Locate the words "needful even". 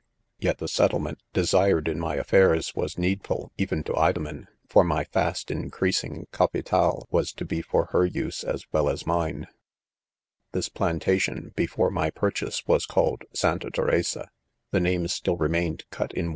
2.97-3.83